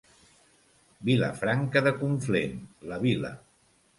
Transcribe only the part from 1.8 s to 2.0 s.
de